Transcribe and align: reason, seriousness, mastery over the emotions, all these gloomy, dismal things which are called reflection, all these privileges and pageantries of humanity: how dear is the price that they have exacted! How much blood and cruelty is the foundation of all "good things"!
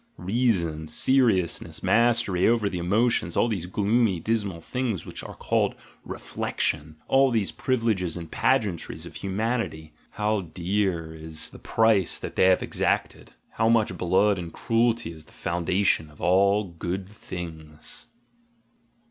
reason, 0.17 0.87
seriousness, 0.87 1.83
mastery 1.83 2.47
over 2.47 2.67
the 2.67 2.79
emotions, 2.79 3.37
all 3.37 3.47
these 3.47 3.67
gloomy, 3.67 4.19
dismal 4.19 4.59
things 4.59 5.05
which 5.05 5.21
are 5.21 5.35
called 5.35 5.75
reflection, 6.03 6.95
all 7.07 7.29
these 7.29 7.51
privileges 7.51 8.17
and 8.17 8.31
pageantries 8.31 9.05
of 9.05 9.13
humanity: 9.13 9.93
how 10.13 10.41
dear 10.41 11.13
is 11.13 11.49
the 11.49 11.59
price 11.59 12.17
that 12.17 12.35
they 12.35 12.45
have 12.45 12.63
exacted! 12.63 13.33
How 13.51 13.69
much 13.69 13.95
blood 13.95 14.39
and 14.39 14.51
cruelty 14.51 15.11
is 15.11 15.25
the 15.25 15.33
foundation 15.33 16.09
of 16.09 16.19
all 16.19 16.63
"good 16.63 17.07
things"! 17.07 18.07